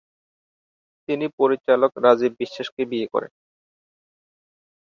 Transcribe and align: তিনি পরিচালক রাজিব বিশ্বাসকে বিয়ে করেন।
তিনি 1.09 1.25
পরিচালক 1.39 1.91
রাজিব 2.05 2.31
বিশ্বাসকে 2.41 2.81
বিয়ে 2.91 3.07
করেন। 3.13 3.31